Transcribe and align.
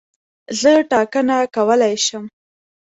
زه 0.59 0.71
ټاکنه 0.91 1.37
کولای 1.55 1.95
شم. 2.05 2.23